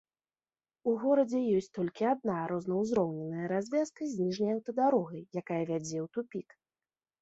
У 0.91 0.93
горадзе 1.03 1.41
ёсць 1.57 1.69
толькі 1.79 2.09
адна 2.13 2.39
рознаўзроўневая 2.53 3.45
развязка 3.55 4.01
з 4.17 4.21
ніжняй 4.25 4.51
аўтадарогай, 4.59 5.21
якая 5.41 5.63
вядзе 5.73 5.97
ў 6.05 6.07
тупік. 6.17 6.49